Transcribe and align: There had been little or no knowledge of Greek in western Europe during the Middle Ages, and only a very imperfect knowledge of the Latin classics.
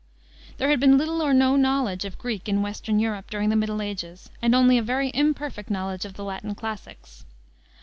There 0.57 0.69
had 0.71 0.79
been 0.79 0.97
little 0.97 1.21
or 1.21 1.31
no 1.31 1.55
knowledge 1.55 2.05
of 2.05 2.17
Greek 2.17 2.49
in 2.49 2.63
western 2.63 2.97
Europe 2.97 3.29
during 3.29 3.49
the 3.49 3.55
Middle 3.55 3.83
Ages, 3.83 4.31
and 4.41 4.55
only 4.55 4.79
a 4.79 4.81
very 4.81 5.11
imperfect 5.13 5.69
knowledge 5.69 6.05
of 6.05 6.15
the 6.15 6.23
Latin 6.23 6.55
classics. 6.55 7.23